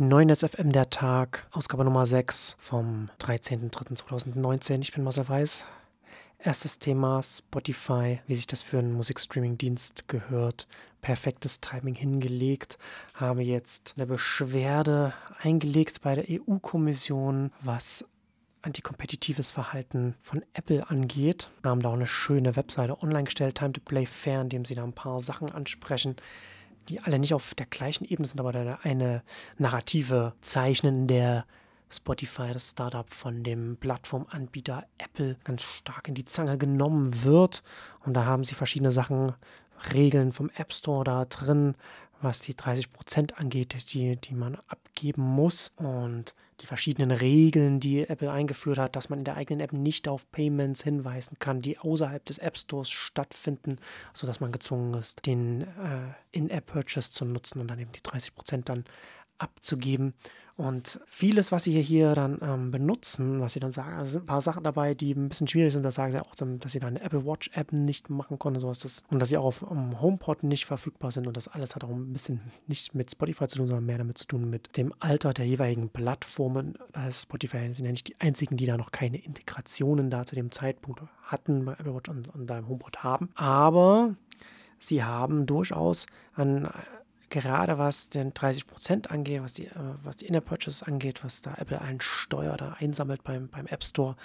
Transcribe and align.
Neunetz 0.00 0.44
FM 0.44 0.70
der 0.70 0.90
Tag, 0.90 1.48
Ausgabe 1.50 1.84
Nummer 1.84 2.06
6 2.06 2.54
vom 2.60 3.10
13.03.2019. 3.18 4.80
Ich 4.82 4.92
bin 4.92 5.02
Marcel 5.02 5.28
Weiß. 5.28 5.64
Erstes 6.38 6.78
Thema 6.78 7.20
Spotify, 7.20 8.20
wie 8.28 8.36
sich 8.36 8.46
das 8.46 8.62
für 8.62 8.78
einen 8.78 8.92
Musikstreaming-Dienst 8.92 10.06
gehört. 10.06 10.68
Perfektes 11.00 11.60
Timing 11.60 11.96
hingelegt. 11.96 12.78
Habe 13.14 13.42
jetzt 13.42 13.94
eine 13.96 14.06
Beschwerde 14.06 15.14
eingelegt 15.40 16.00
bei 16.00 16.14
der 16.14 16.26
EU-Kommission, 16.30 17.50
was 17.60 18.04
antikompetitives 18.62 19.50
Verhalten 19.50 20.14
von 20.22 20.44
Apple 20.52 20.88
angeht. 20.88 21.50
Haben 21.64 21.80
da 21.80 21.88
auch 21.88 21.94
eine 21.94 22.06
schöne 22.06 22.54
Webseite 22.54 23.02
online 23.02 23.24
gestellt, 23.24 23.56
Time 23.56 23.72
to 23.72 23.80
Play 23.84 24.06
Fair, 24.06 24.42
in 24.42 24.48
dem 24.48 24.64
sie 24.64 24.76
da 24.76 24.84
ein 24.84 24.92
paar 24.92 25.18
Sachen 25.18 25.50
ansprechen 25.50 26.14
die 26.88 27.00
alle 27.00 27.18
nicht 27.18 27.34
auf 27.34 27.54
der 27.54 27.66
gleichen 27.66 28.04
Ebene 28.04 28.26
sind, 28.26 28.40
aber 28.40 28.78
eine 28.82 29.22
Narrative 29.58 30.32
zeichnen, 30.40 31.06
der 31.06 31.44
Spotify, 31.90 32.52
das 32.52 32.70
Startup 32.70 33.08
von 33.08 33.42
dem 33.42 33.76
Plattformanbieter 33.78 34.84
Apple, 34.98 35.36
ganz 35.44 35.62
stark 35.62 36.08
in 36.08 36.14
die 36.14 36.24
Zange 36.24 36.58
genommen 36.58 37.24
wird. 37.24 37.62
Und 38.04 38.14
da 38.14 38.24
haben 38.24 38.44
sie 38.44 38.54
verschiedene 38.54 38.92
Sachen, 38.92 39.32
Regeln 39.92 40.32
vom 40.32 40.50
App 40.56 40.72
Store 40.72 41.04
da 41.04 41.24
drin, 41.24 41.74
was 42.20 42.40
die 42.40 42.56
30 42.56 42.92
Prozent 42.92 43.38
angeht, 43.38 43.92
die, 43.92 44.16
die 44.16 44.34
man 44.34 44.56
abgeben 44.68 45.22
muss. 45.22 45.72
Und 45.76 46.34
die 46.60 46.66
verschiedenen 46.66 47.12
Regeln, 47.12 47.78
die 47.78 48.08
Apple 48.08 48.30
eingeführt 48.30 48.78
hat, 48.78 48.96
dass 48.96 49.08
man 49.08 49.20
in 49.20 49.24
der 49.24 49.36
eigenen 49.36 49.60
App 49.60 49.72
nicht 49.72 50.08
auf 50.08 50.30
Payments 50.32 50.82
hinweisen 50.82 51.38
kann, 51.38 51.60
die 51.60 51.78
außerhalb 51.78 52.24
des 52.24 52.38
App 52.38 52.58
Stores 52.58 52.90
stattfinden, 52.90 53.76
sodass 54.12 54.40
man 54.40 54.50
gezwungen 54.50 54.94
ist, 54.94 55.24
den 55.26 55.62
äh, 55.62 55.66
In-App-Purchase 56.32 57.12
zu 57.12 57.24
nutzen 57.24 57.60
und 57.60 57.68
dann 57.68 57.78
eben 57.78 57.92
die 57.92 58.02
30 58.02 58.34
Prozent 58.34 58.68
dann 58.68 58.84
abzugeben. 59.38 60.14
Und 60.58 60.98
vieles, 61.06 61.52
was 61.52 61.62
sie 61.62 61.80
hier 61.80 62.16
dann 62.16 62.40
ähm, 62.42 62.72
benutzen, 62.72 63.40
was 63.40 63.52
sie 63.52 63.60
dann 63.60 63.70
sagen, 63.70 63.96
also 63.96 64.10
sind 64.10 64.24
ein 64.24 64.26
paar 64.26 64.40
Sachen 64.40 64.64
dabei, 64.64 64.92
die 64.92 65.12
ein 65.12 65.28
bisschen 65.28 65.46
schwierig 65.46 65.72
sind. 65.72 65.84
Da 65.84 65.92
sagen 65.92 66.10
sie 66.10 66.18
auch, 66.18 66.34
dass 66.34 66.72
sie 66.72 66.80
dann 66.80 66.96
eine 66.96 67.00
Apple 67.00 67.24
Watch 67.24 67.48
App 67.54 67.72
nicht 67.72 68.10
machen 68.10 68.40
konnten, 68.40 68.58
sowas 68.58 68.80
das, 68.80 69.04
und 69.08 69.20
dass 69.20 69.28
sie 69.28 69.36
auch 69.36 69.44
auf 69.44 69.62
um 69.62 70.00
HomePod 70.00 70.42
nicht 70.42 70.66
verfügbar 70.66 71.12
sind. 71.12 71.28
Und 71.28 71.36
das 71.36 71.46
alles 71.46 71.76
hat 71.76 71.84
auch 71.84 71.90
ein 71.90 72.12
bisschen 72.12 72.40
nicht 72.66 72.92
mit 72.92 73.08
Spotify 73.08 73.46
zu 73.46 73.58
tun, 73.58 73.68
sondern 73.68 73.86
mehr 73.86 73.98
damit 73.98 74.18
zu 74.18 74.26
tun 74.26 74.50
mit 74.50 74.76
dem 74.76 74.92
Alter 74.98 75.32
der 75.32 75.46
jeweiligen 75.46 75.90
Plattformen. 75.90 76.76
Spotify 77.12 77.72
sind 77.72 77.86
ja 77.86 77.92
nicht 77.92 78.08
die 78.08 78.20
einzigen, 78.20 78.56
die 78.56 78.66
da 78.66 78.76
noch 78.76 78.90
keine 78.90 79.18
Integrationen 79.18 80.10
da 80.10 80.26
zu 80.26 80.34
dem 80.34 80.50
Zeitpunkt 80.50 81.02
hatten 81.22 81.66
bei 81.66 81.74
Apple 81.74 81.94
Watch 81.94 82.10
und, 82.10 82.34
und 82.34 82.48
deinem 82.48 82.66
HomePod 82.66 83.04
haben. 83.04 83.28
Aber 83.36 84.16
sie 84.80 85.04
haben 85.04 85.46
durchaus 85.46 86.06
an 86.34 86.68
gerade 87.30 87.78
was 87.78 88.08
den 88.08 88.32
30% 88.32 89.08
angeht, 89.08 89.42
was 89.42 89.54
die, 89.54 89.66
äh, 89.66 89.94
was 90.02 90.16
die 90.16 90.26
Inner 90.26 90.40
Purchases 90.40 90.82
angeht, 90.82 91.24
was 91.24 91.42
da 91.42 91.54
Apple 91.54 91.80
einen 91.80 92.00
Steuer 92.00 92.56
da 92.56 92.76
einsammelt 92.78 93.22
beim, 93.22 93.48
beim 93.48 93.66
App 93.66 93.84
Store, 93.84 94.16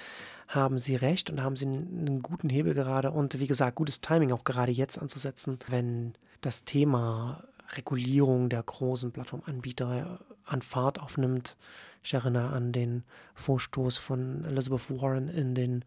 haben 0.48 0.78
sie 0.78 0.96
recht 0.96 1.30
und 1.30 1.42
haben 1.42 1.56
sie 1.56 1.66
einen, 1.66 2.08
einen 2.08 2.22
guten 2.22 2.50
Hebel 2.50 2.74
gerade 2.74 3.12
und 3.12 3.40
wie 3.40 3.48
gesagt, 3.48 3.76
gutes 3.76 4.02
Timing 4.02 4.32
auch 4.32 4.44
gerade 4.44 4.72
jetzt 4.72 4.98
anzusetzen, 4.98 5.60
wenn 5.70 6.14
das 6.42 6.66
Thema 6.66 7.44
Regulierung 7.76 8.50
der 8.50 8.64
großen 8.64 9.12
Plattformanbieter 9.12 10.20
an 10.46 10.62
Fahrt 10.62 11.00
aufnimmt. 11.00 11.58
Ich 12.04 12.14
erinnere 12.14 12.50
an 12.50 12.72
den 12.72 13.04
Vorstoß 13.36 13.98
von 13.98 14.44
Elizabeth 14.46 14.90
Warren 15.02 15.30
in 15.30 15.56
den 15.56 15.86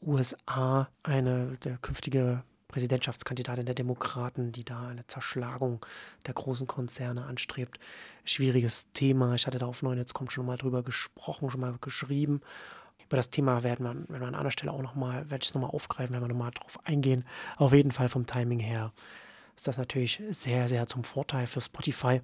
USA, 0.00 0.88
eine 1.02 1.56
der 1.64 1.76
künftige 1.78 2.42
Präsidentschaftskandidatin 2.68 3.66
der 3.66 3.74
Demokraten, 3.74 4.52
die 4.52 4.64
da 4.64 4.88
eine 4.88 5.06
Zerschlagung 5.06 5.84
der 6.26 6.34
großen 6.34 6.66
Konzerne 6.66 7.24
anstrebt. 7.24 7.78
Schwieriges 8.24 8.92
Thema. 8.92 9.34
Ich 9.34 9.46
hatte 9.46 9.58
da 9.58 9.66
auf 9.66 9.82
Neunetz 9.82 10.12
kommt 10.12 10.32
schon 10.32 10.46
mal 10.46 10.58
drüber 10.58 10.82
gesprochen, 10.82 11.50
schon 11.50 11.62
mal 11.62 11.74
geschrieben. 11.80 12.42
Über 13.04 13.16
das 13.16 13.30
Thema 13.30 13.62
werden 13.62 13.84
wir, 13.84 13.94
werden 13.94 14.20
wir 14.20 14.28
an 14.28 14.34
einer 14.34 14.50
Stelle 14.50 14.72
auch 14.72 14.82
nochmal, 14.82 15.30
werde 15.30 15.42
ich 15.42 15.48
es 15.48 15.54
nochmal 15.54 15.70
aufgreifen, 15.70 16.12
werden 16.12 16.24
wir 16.24 16.28
nochmal 16.28 16.50
drauf 16.50 16.78
eingehen. 16.84 17.24
Auf 17.56 17.72
jeden 17.72 17.90
Fall 17.90 18.10
vom 18.10 18.26
Timing 18.26 18.60
her 18.60 18.92
ist 19.56 19.66
das 19.66 19.78
natürlich 19.78 20.22
sehr, 20.30 20.68
sehr 20.68 20.86
zum 20.86 21.04
Vorteil 21.04 21.46
für 21.46 21.62
Spotify. 21.62 22.20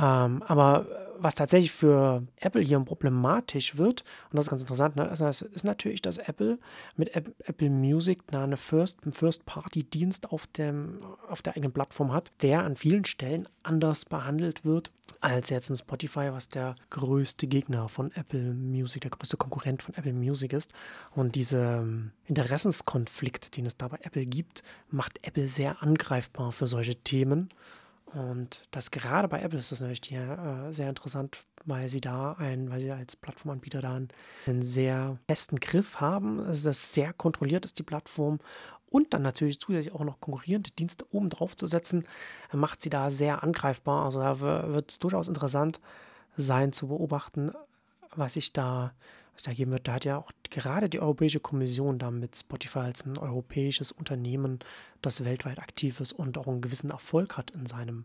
Ähm, 0.00 0.42
aber 0.42 0.86
was 1.18 1.34
tatsächlich 1.34 1.72
für 1.72 2.26
Apple 2.40 2.62
hier 2.62 2.80
problematisch 2.80 3.76
wird, 3.76 4.02
und 4.30 4.36
das 4.36 4.46
ist 4.46 4.50
ganz 4.50 4.62
interessant, 4.62 4.96
ne, 4.96 5.08
also 5.08 5.26
ist 5.26 5.64
natürlich, 5.64 6.02
dass 6.02 6.18
Apple 6.18 6.58
mit 6.96 7.14
Apple 7.14 7.70
Music 7.70 8.22
eine 8.32 8.56
First, 8.56 8.98
einen 9.04 9.12
First-Party-Dienst 9.12 10.30
auf, 10.32 10.48
auf 11.28 11.42
der 11.42 11.56
eigenen 11.56 11.72
Plattform 11.72 12.12
hat, 12.12 12.32
der 12.42 12.64
an 12.64 12.76
vielen 12.76 13.04
Stellen 13.04 13.48
anders 13.62 14.04
behandelt 14.04 14.64
wird 14.64 14.90
als 15.20 15.50
jetzt 15.50 15.70
ein 15.70 15.76
Spotify, 15.76 16.32
was 16.32 16.48
der 16.48 16.74
größte 16.90 17.46
Gegner 17.46 17.88
von 17.88 18.10
Apple 18.12 18.54
Music, 18.54 19.02
der 19.02 19.10
größte 19.12 19.36
Konkurrent 19.36 19.82
von 19.82 19.94
Apple 19.94 20.12
Music 20.12 20.52
ist. 20.52 20.72
Und 21.12 21.36
dieser 21.36 21.78
ähm, 21.78 22.10
Interessenskonflikt, 22.26 23.56
den 23.56 23.66
es 23.66 23.76
da 23.76 23.86
bei 23.88 23.98
Apple 24.02 24.26
gibt, 24.26 24.64
macht 24.90 25.24
Apple 25.24 25.46
sehr 25.46 25.80
angreifbar 25.82 26.50
für 26.50 26.66
solche 26.66 26.96
Themen. 26.96 27.50
Und 28.14 28.62
das 28.70 28.90
gerade 28.90 29.26
bei 29.26 29.40
Apple 29.40 29.58
ist 29.58 29.72
das 29.72 29.80
natürlich 29.80 30.12
äh, 30.12 30.70
sehr 30.70 30.88
interessant, 30.88 31.38
weil 31.64 31.88
sie 31.88 32.00
da 32.00 32.32
ein, 32.32 32.70
weil 32.70 32.80
sie 32.80 32.90
als 32.90 33.16
Plattformanbieter 33.16 33.80
da 33.80 33.94
einen, 33.94 34.08
einen 34.46 34.62
sehr 34.62 35.18
festen 35.26 35.58
Griff 35.60 36.00
haben. 36.00 36.40
Also 36.40 36.68
das 36.68 36.92
sehr 36.92 37.12
kontrolliert 37.14 37.64
ist, 37.64 37.78
die 37.78 37.84
Plattform. 37.84 38.38
Und 38.90 39.14
dann 39.14 39.22
natürlich 39.22 39.58
zusätzlich 39.58 39.94
auch 39.94 40.04
noch 40.04 40.20
konkurrierende 40.20 40.70
Dienste 40.72 41.06
oben 41.10 41.30
drauf 41.30 41.56
zu 41.56 41.66
setzen, 41.66 42.04
macht 42.52 42.82
sie 42.82 42.90
da 42.90 43.08
sehr 43.08 43.42
angreifbar. 43.42 44.04
Also 44.04 44.20
da 44.20 44.40
wird 44.40 44.90
es 44.90 44.98
durchaus 44.98 45.28
interessant 45.28 45.80
sein 46.36 46.74
zu 46.74 46.88
beobachten, 46.88 47.52
was 48.14 48.34
sich 48.34 48.52
da 48.52 48.92
was 49.34 49.42
da 49.42 49.52
geben 49.52 49.72
wird. 49.72 49.88
Da 49.88 49.94
hat 49.94 50.04
ja 50.04 50.18
auch 50.18 50.30
gerade 50.50 50.88
die 50.88 51.00
Europäische 51.00 51.40
Kommission 51.40 51.98
da 51.98 52.10
mit 52.10 52.36
Spotify 52.36 52.80
als 52.80 53.04
ein 53.06 53.18
europäisches 53.18 53.92
Unternehmen, 53.92 54.60
das 55.00 55.24
weltweit 55.24 55.58
aktiv 55.58 56.00
ist 56.00 56.12
und 56.12 56.38
auch 56.38 56.46
einen 56.46 56.60
gewissen 56.60 56.90
Erfolg 56.90 57.36
hat 57.36 57.50
in 57.50 57.66
seinem, 57.66 58.04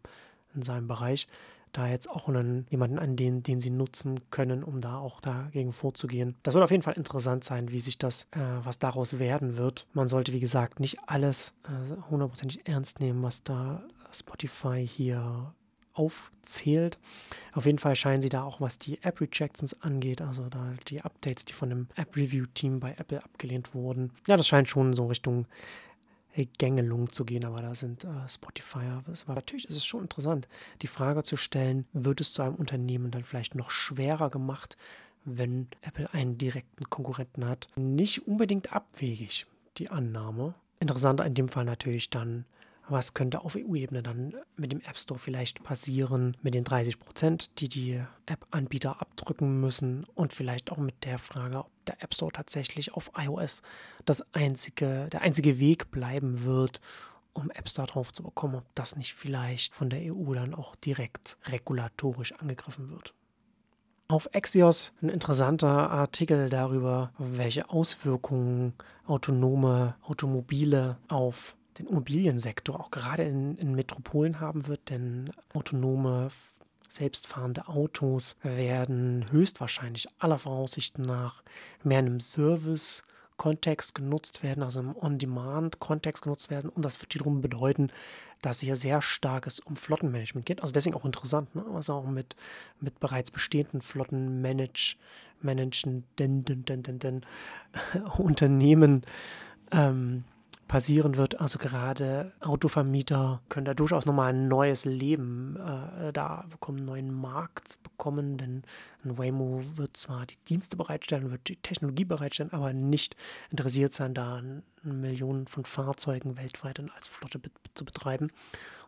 in 0.55 0.61
seinem 0.61 0.87
Bereich, 0.87 1.27
da 1.73 1.87
jetzt 1.87 2.09
auch 2.09 2.27
einen, 2.27 2.65
jemanden 2.69 2.97
an 2.97 3.15
den, 3.15 3.43
den 3.43 3.59
sie 3.59 3.69
nutzen 3.69 4.29
können, 4.31 4.63
um 4.63 4.81
da 4.81 4.97
auch 4.97 5.19
dagegen 5.21 5.73
vorzugehen. 5.73 6.35
Das 6.43 6.53
wird 6.53 6.63
auf 6.63 6.71
jeden 6.71 6.83
Fall 6.83 6.95
interessant 6.95 7.43
sein, 7.43 7.71
wie 7.71 7.79
sich 7.79 7.97
das, 7.97 8.23
äh, 8.31 8.39
was 8.63 8.79
daraus 8.79 9.19
werden 9.19 9.57
wird. 9.57 9.85
Man 9.93 10.09
sollte, 10.09 10.33
wie 10.33 10.39
gesagt, 10.39 10.79
nicht 10.79 10.97
alles 11.07 11.53
äh, 11.65 12.09
hundertprozentig 12.09 12.67
äh, 12.67 12.71
ernst 12.71 12.99
nehmen, 12.99 13.21
was 13.21 13.43
da 13.43 13.83
Spotify 14.11 14.85
hier 14.87 15.53
aufzählt. 15.97 16.97
Auf 17.53 17.65
jeden 17.65 17.79
Fall 17.79 17.95
scheinen 17.95 18.21
sie 18.21 18.29
da 18.29 18.43
auch, 18.43 18.61
was 18.61 18.77
die 18.77 19.01
App 19.03 19.19
Rejections 19.21 19.81
angeht, 19.81 20.21
also 20.21 20.47
da 20.49 20.73
die 20.87 21.01
Updates, 21.01 21.45
die 21.45 21.53
von 21.53 21.69
dem 21.69 21.87
App 21.95 22.15
Review 22.15 22.45
Team 22.53 22.79
bei 22.79 22.95
Apple 22.97 23.23
abgelehnt 23.23 23.73
wurden. 23.73 24.11
Ja, 24.27 24.37
das 24.37 24.47
scheint 24.47 24.67
schon 24.67 24.93
so 24.93 25.07
Richtung 25.07 25.47
Gängelung 26.45 27.11
zu 27.11 27.25
gehen, 27.25 27.45
aber 27.45 27.61
da 27.61 27.73
sind 27.73 28.03
äh, 28.03 28.29
Spotify. 28.29 28.79
Aber 28.79 29.33
natürlich 29.33 29.67
ist 29.67 29.75
es 29.75 29.85
schon 29.85 30.03
interessant, 30.03 30.47
die 30.81 30.87
Frage 30.87 31.23
zu 31.23 31.35
stellen, 31.35 31.85
wird 31.93 32.21
es 32.21 32.33
zu 32.33 32.43
einem 32.43 32.55
Unternehmen 32.55 33.11
dann 33.11 33.23
vielleicht 33.23 33.55
noch 33.55 33.71
schwerer 33.71 34.29
gemacht, 34.29 34.77
wenn 35.25 35.67
Apple 35.81 36.13
einen 36.13 36.37
direkten 36.37 36.89
Konkurrenten 36.89 37.45
hat? 37.45 37.67
Nicht 37.75 38.27
unbedingt 38.27 38.73
abwegig, 38.73 39.47
die 39.77 39.89
Annahme. 39.89 40.53
Interessanter 40.79 41.25
in 41.25 41.33
dem 41.33 41.49
Fall 41.49 41.65
natürlich 41.65 42.09
dann, 42.09 42.45
was 42.89 43.13
könnte 43.13 43.41
auf 43.41 43.55
EU-Ebene 43.55 44.03
dann 44.03 44.33
mit 44.55 44.71
dem 44.71 44.81
App 44.81 44.97
Store 44.97 45.19
vielleicht 45.19 45.63
passieren, 45.63 46.37
mit 46.41 46.53
den 46.53 46.63
30 46.63 46.99
Prozent, 46.99 47.59
die 47.59 47.69
die 47.69 48.01
App-Anbieter 48.25 49.01
abdrücken 49.01 49.59
müssen 49.59 50.05
und 50.15 50.33
vielleicht 50.33 50.71
auch 50.71 50.77
mit 50.77 51.03
der 51.03 51.19
Frage, 51.19 51.59
ob 51.59 51.71
der 51.85 52.01
App 52.03 52.13
Store 52.13 52.31
tatsächlich 52.31 52.93
auf 52.93 53.11
iOS 53.17 53.61
das 54.05 54.23
einzige, 54.33 55.07
der 55.11 55.21
einzige 55.21 55.59
Weg 55.59 55.91
bleiben 55.91 56.43
wird, 56.43 56.81
um 57.33 57.51
Apps 57.51 57.75
da 57.75 57.85
drauf 57.85 58.11
zu 58.11 58.23
bekommen, 58.23 58.55
ob 58.55 58.75
das 58.75 58.95
nicht 58.95 59.13
vielleicht 59.13 59.75
von 59.75 59.89
der 59.89 60.01
EU 60.11 60.33
dann 60.33 60.55
auch 60.55 60.75
direkt 60.75 61.37
regulatorisch 61.45 62.33
angegriffen 62.33 62.89
wird. 62.89 63.13
Auf 64.09 64.33
Axios 64.33 64.93
ein 65.01 65.09
interessanter 65.09 65.91
Artikel 65.91 66.49
darüber, 66.49 67.11
welche 67.17 67.69
Auswirkungen 67.69 68.73
autonome 69.05 69.95
Automobile 70.01 70.97
auf 71.09 71.57
den 71.79 71.87
Immobiliensektor 71.87 72.79
auch 72.79 72.91
gerade 72.91 73.23
in, 73.23 73.57
in 73.57 73.75
Metropolen 73.75 74.39
haben 74.39 74.67
wird, 74.67 74.89
denn 74.89 75.31
autonome 75.53 76.29
selbstfahrende 76.89 77.67
Autos 77.67 78.37
werden 78.43 79.25
höchstwahrscheinlich 79.31 80.07
aller 80.19 80.39
Voraussicht 80.39 80.97
nach 80.97 81.43
mehr 81.83 81.99
in 81.99 82.05
einem 82.07 82.19
Service 82.19 83.03
Kontext 83.37 83.93
genutzt 83.93 84.41
werden, 84.43 84.63
also 84.63 84.79
im 84.79 84.95
On-Demand-Kontext 84.97 86.23
genutzt 86.23 86.49
werden. 86.49 86.69
Und 86.69 86.83
das 86.83 86.99
wird 87.01 87.13
wiederum 87.13 87.41
bedeuten, 87.41 87.91
dass 88.41 88.61
hier 88.61 88.75
sehr 88.75 89.01
starkes 89.01 89.59
um 89.59 89.75
Flottenmanagement 89.75 90.45
geht. 90.45 90.61
Also 90.61 90.73
deswegen 90.73 90.95
auch 90.95 91.05
interessant, 91.05 91.53
ne? 91.55 91.63
was 91.67 91.89
auch 91.89 92.05
mit, 92.05 92.35
mit 92.79 92.99
bereits 92.99 93.29
bestehenden 93.31 93.81
Flotten 93.81 94.41
manage, 94.41 94.95
managen, 95.39 96.03
den, 96.17 96.43
den, 96.43 96.65
den, 96.65 96.81
den, 96.81 97.21
Unternehmen 98.17 99.03
ähm, 99.71 100.23
passieren 100.67 101.17
wird. 101.17 101.39
Also 101.39 101.57
gerade 101.57 102.33
Autovermieter 102.41 103.41
können 103.49 103.65
da 103.65 103.73
durchaus 103.73 104.05
nochmal 104.05 104.33
ein 104.33 104.47
neues 104.47 104.85
Leben 104.85 105.57
äh, 105.57 106.13
da 106.13 106.45
bekommen, 106.49 106.79
einen 106.79 106.87
neuen 106.87 107.13
Markt 107.13 107.81
bekommen, 107.83 108.37
denn 108.37 108.63
ein 109.03 109.17
Waymo 109.17 109.63
wird 109.75 109.97
zwar 109.97 110.25
die 110.25 110.37
Dienste 110.47 110.75
bereitstellen, 110.75 111.31
wird 111.31 111.47
die 111.47 111.55
Technologie 111.57 112.05
bereitstellen, 112.05 112.53
aber 112.53 112.73
nicht 112.73 113.15
interessiert 113.49 113.93
sein, 113.93 114.13
da 114.13 114.41
Millionen 114.93 115.47
von 115.47 115.65
Fahrzeugen 115.65 116.37
weltweit 116.37 116.79
als 116.95 117.07
Flotte 117.07 117.39
be 117.39 117.49
zu 117.73 117.85
betreiben. 117.85 118.31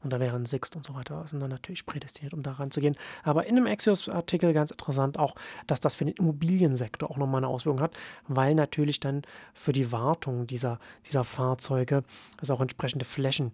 Und 0.02 0.14
da 0.14 0.20
wären 0.20 0.46
Sixt 0.46 0.76
und 0.76 0.86
so 0.86 0.96
weiter 0.96 1.28
sind 1.28 1.42
dann 1.42 1.50
natürlich 1.50 1.86
prädestiniert, 1.86 2.34
um 2.34 2.42
da 2.42 2.54
ranzugehen. 2.54 2.96
Aber 3.24 3.46
in 3.46 3.56
dem 3.56 3.68
Axios-Artikel 3.68 4.54
ganz 4.54 4.72
interessant 4.72 5.20
auch, 5.20 5.36
dass 5.68 5.80
das 5.80 5.96
für 5.96 6.06
den 6.06 6.16
Immobiliensektor 6.16 7.12
auch 7.12 7.18
nochmal 7.18 7.40
eine 7.40 7.48
Auswirkung 7.48 7.82
hat, 7.82 7.98
weil 8.28 8.56
natürlich 8.56 9.00
dann 9.00 9.24
für 9.54 9.74
die 9.74 9.92
Wartung 9.92 10.48
dieser, 10.48 10.80
dieser 11.06 11.24
Fahrzeuge 11.24 12.04
es 12.42 12.50
auch 12.50 12.62
entsprechende 12.62 13.06
Flächen 13.06 13.52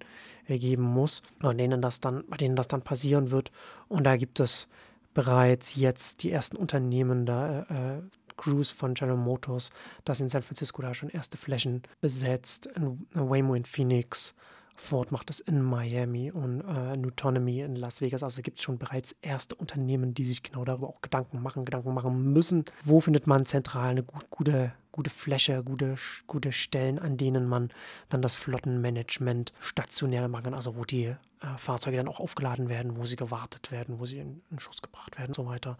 geben 0.47 0.83
muss, 0.83 1.23
bei 1.39 1.53
denen 1.53 1.81
das 1.81 1.99
dann, 1.99 2.23
bei 2.27 2.37
denen 2.37 2.55
das 2.55 2.67
dann 2.67 2.83
passieren 2.83 3.31
wird. 3.31 3.51
Und 3.87 4.03
da 4.03 4.15
gibt 4.15 4.39
es 4.39 4.67
bereits 5.15 5.75
jetzt 5.75 6.21
die 6.23 6.31
ersten 6.31 6.57
Unternehmen 6.57 7.25
da, 7.25 7.61
äh, 7.61 8.01
Cruise 8.37 8.73
von 8.73 8.93
General 8.93 9.17
Motors, 9.17 9.69
das 10.03 10.19
in 10.19 10.29
San 10.29 10.43
Francisco 10.43 10.81
da 10.81 10.93
schon 10.93 11.09
erste 11.09 11.37
Flächen 11.37 11.83
besetzt, 12.01 12.67
in 12.67 13.07
Waymo 13.13 13.55
in 13.55 13.65
Phoenix, 13.65 14.35
Ford 14.75 15.11
macht 15.11 15.29
das 15.29 15.39
in 15.39 15.61
Miami 15.61 16.31
und 16.31 16.61
äh, 16.61 16.97
Newtonomy 16.97 17.61
in 17.61 17.75
Las 17.75 18.01
Vegas. 18.01 18.23
Also 18.23 18.41
gibt 18.41 18.59
es 18.59 18.65
schon 18.65 18.77
bereits 18.77 19.15
erste 19.21 19.55
Unternehmen, 19.55 20.13
die 20.13 20.25
sich 20.25 20.43
genau 20.43 20.65
darüber 20.65 20.89
auch 20.89 21.01
Gedanken 21.01 21.41
machen, 21.41 21.63
Gedanken 21.63 21.93
machen 21.93 22.33
müssen. 22.33 22.65
Wo 22.83 22.99
findet 22.99 23.25
man 23.25 23.45
zentral 23.45 23.91
eine 23.91 24.03
gut, 24.03 24.29
gute, 24.29 24.73
gute 24.91 25.09
Fläche, 25.09 25.63
gute, 25.63 25.95
gute 26.27 26.51
Stellen, 26.51 26.99
an 26.99 27.15
denen 27.15 27.47
man 27.47 27.69
dann 28.09 28.21
das 28.21 28.35
Flottenmanagement 28.35 29.53
stationär 29.59 30.27
machen 30.27 30.43
kann, 30.43 30.53
also 30.53 30.75
wo 30.75 30.83
die 30.83 31.05
äh, 31.05 31.15
Fahrzeuge 31.57 31.97
dann 31.97 32.09
auch 32.09 32.19
aufgeladen 32.19 32.67
werden, 32.67 32.97
wo 32.97 33.05
sie 33.05 33.15
gewartet 33.15 33.71
werden, 33.71 33.99
wo 33.99 34.05
sie 34.05 34.19
in, 34.19 34.41
in 34.51 34.59
Schuss 34.59 34.81
gebracht 34.81 35.17
werden 35.17 35.29
und 35.29 35.35
so 35.35 35.45
weiter. 35.45 35.77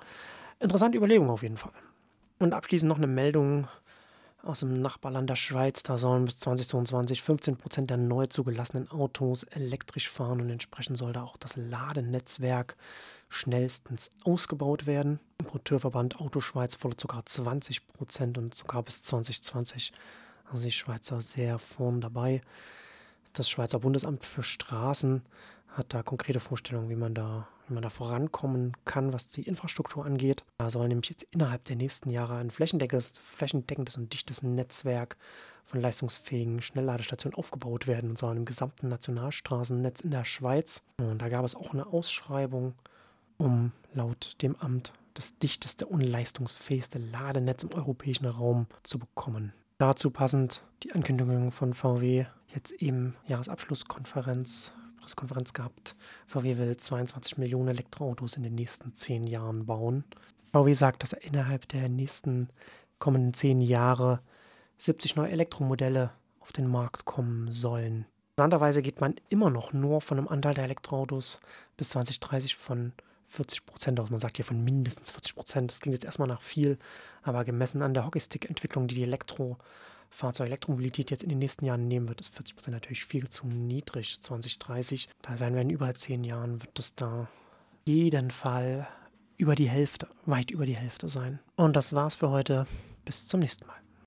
Interessante 0.60 0.98
Überlegung 0.98 1.30
auf 1.30 1.44
jeden 1.44 1.58
Fall. 1.58 1.74
Und 2.40 2.54
abschließend 2.54 2.90
noch 2.90 2.98
eine 2.98 3.08
Meldung 3.08 3.68
aus 4.46 4.60
dem 4.60 4.74
Nachbarland 4.74 5.30
der 5.30 5.36
Schweiz. 5.36 5.84
Da 5.84 5.98
sollen 5.98 6.26
bis 6.26 6.38
2022 6.38 7.22
15 7.22 7.58
Prozent 7.58 7.90
der 7.90 7.98
neu 7.98 8.28
zugelassenen 8.28 8.90
Autos 8.92 9.44
elektrisch 9.44 10.10
fahren 10.10 10.42
und 10.42 10.50
entsprechend 10.50 10.98
soll 10.98 11.14
da 11.14 11.24
auch 11.24 11.38
das 11.38 11.56
Ladenetzwerk 11.56 12.76
schnellstens 13.30 14.12
ausgebaut 14.24 14.86
werden. 14.86 15.20
Importeurverband 15.40 16.20
Autoschweiz 16.20 16.76
fordert 16.76 17.02
sogar 17.02 17.26
20 17.26 17.88
Prozent 17.88 18.38
und 18.38 18.54
sogar 18.54 18.84
bis 18.84 19.02
2020. 19.02 19.92
Also 20.52 20.64
die 20.64 20.72
Schweizer 20.72 21.22
sehr 21.22 21.58
vorn 21.58 22.02
dabei. 22.02 22.42
Das 23.36 23.50
Schweizer 23.50 23.80
Bundesamt 23.80 24.26
für 24.26 24.44
Straßen 24.44 25.22
hat 25.68 25.94
da 25.94 26.04
konkrete 26.04 26.40
Vorstellungen, 26.40 26.90
wie 26.90 26.96
man 26.96 27.14
da, 27.14 27.50
wie 27.68 27.74
man 27.74 27.84
da 27.84 27.90
vorankommen 27.90 28.72
kann, 28.86 29.12
was 29.12 29.28
die 29.28 29.42
Infrastruktur 29.42 30.06
angeht. 30.06 30.46
Da 30.58 30.70
soll 30.70 30.88
nämlich 30.88 31.10
jetzt 31.10 31.28
innerhalb 31.32 31.66
der 31.66 31.76
nächsten 31.76 32.10
Jahre 32.10 32.38
ein 32.38 32.50
flächendeckendes, 32.50 33.20
flächendeckendes 33.20 33.98
und 33.98 34.14
dichtes 34.14 34.42
Netzwerk 34.42 35.18
von 35.66 35.82
leistungsfähigen 35.82 36.62
Schnellladestationen 36.62 37.38
aufgebaut 37.38 37.88
werden, 37.88 38.12
und 38.12 38.18
zwar 38.18 38.34
im 38.34 38.46
gesamten 38.46 38.88
Nationalstraßennetz 38.88 40.00
in 40.00 40.12
der 40.12 40.24
Schweiz. 40.24 40.82
Und 40.98 41.22
da 41.22 41.28
gab 41.28 41.44
es 41.44 41.56
auch 41.56 41.74
eine 41.74 41.88
Ausschreibung, 41.88 42.74
um 43.38 43.74
laut 43.94 44.42
dem 44.44 44.56
Amt 44.62 44.94
das 45.14 45.38
dichteste 45.40 45.88
und 45.88 46.00
leistungsfähigste 46.00 47.00
Ladenetz 47.00 47.64
im 47.64 47.74
europäischen 47.74 48.28
Raum 48.28 48.68
zu 48.84 48.98
bekommen. 48.98 49.52
Dazu 49.78 50.10
passend 50.10 50.64
die 50.84 50.94
Ankündigung 50.94 51.52
von 51.52 51.74
VW 51.74 52.26
jetzt 52.54 52.72
eben 52.72 53.16
Jahresabschlusskonferenz 53.28 54.74
Pressekonferenz 55.06 55.54
gehabt. 55.54 55.96
VW 56.26 56.58
will 56.58 56.76
22 56.76 57.38
Millionen 57.38 57.68
Elektroautos 57.68 58.38
in 58.38 58.44
den 58.44 58.56
nächsten 58.56 58.96
zehn 58.96 59.24
Jahren 59.24 59.68
bauen. 59.68 60.04
VW 60.52 60.74
sagt, 60.74 61.04
dass 61.04 61.14
er 61.14 61.24
innerhalb 61.24 61.68
der 61.70 61.90
nächsten 61.90 62.50
kommenden 62.98 63.34
zehn 63.36 63.62
Jahre 63.62 64.22
70 64.80 65.16
neue 65.16 65.30
Elektromodelle 65.30 66.12
auf 66.40 66.52
den 66.52 66.68
Markt 66.68 67.06
kommen 67.06 67.52
sollen. 67.52 68.06
Interessanterweise 68.32 68.82
geht 68.82 69.00
man 69.00 69.16
immer 69.30 69.52
noch 69.52 69.74
nur 69.74 70.02
von 70.02 70.18
einem 70.18 70.28
Anteil 70.28 70.56
der 70.56 70.64
Elektroautos 70.64 71.40
bis 71.78 71.90
2030 71.90 72.56
von 72.56 72.94
40 73.28 73.66
Prozent. 73.66 74.12
Man 74.12 74.20
sagt 74.20 74.38
hier 74.38 74.46
von 74.46 74.64
mindestens 74.64 75.12
40 75.12 75.36
Prozent. 75.36 75.72
Das 75.72 75.80
klingt 75.80 75.96
jetzt 75.96 76.06
erstmal 76.06 76.28
nach 76.28 76.42
viel, 76.42 76.78
aber 77.24 77.44
gemessen 77.44 77.82
an 77.82 77.94
der 77.94 78.06
Hockeystick-Entwicklung, 78.06 78.88
die 78.88 78.96
die 78.96 79.04
Elektro- 79.04 79.58
Fahrzeug 80.10 80.48
Elektromobilität 80.48 81.12
jetzt 81.12 81.24
in 81.24 81.30
den 81.30 81.40
nächsten 81.40 81.66
Jahren 81.66 81.88
nehmen 81.88 82.08
wird, 82.08 82.22
ist 82.22 82.34
40 82.34 82.56
Prozent 82.56 82.74
natürlich 82.74 83.06
viel 83.06 83.28
zu 83.28 83.48
niedrig. 83.48 84.22
2030, 84.22 85.10
da 85.22 85.40
werden 85.40 85.56
wir 85.56 85.62
in 85.62 85.70
über 85.70 85.94
zehn 85.94 86.24
Jahren, 86.24 86.62
wird 86.62 86.78
das 86.78 86.96
da 86.96 87.28
jeden 87.86 88.32
Fall 88.32 88.88
über 89.38 89.56
die 89.56 89.70
Hälfte, 89.70 90.08
weit 90.26 90.52
über 90.52 90.66
die 90.66 90.78
Hälfte 90.78 91.10
sein. 91.10 91.40
Und 91.56 91.76
das 91.76 91.94
war's 91.94 92.16
für 92.16 92.30
heute. 92.30 92.66
Bis 93.04 93.28
zum 93.28 93.42
nächsten 93.42 93.68
Mal. 93.68 93.85